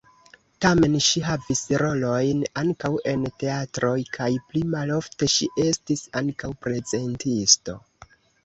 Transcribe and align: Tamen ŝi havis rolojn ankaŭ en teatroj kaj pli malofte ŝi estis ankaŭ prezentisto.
Tamen 0.65 0.93
ŝi 1.07 1.21
havis 1.25 1.59
rolojn 1.81 2.41
ankaŭ 2.63 2.91
en 3.13 3.27
teatroj 3.43 3.93
kaj 4.17 4.31
pli 4.49 4.65
malofte 4.77 5.31
ŝi 5.37 5.51
estis 5.67 6.05
ankaŭ 6.23 6.51
prezentisto. 6.65 7.81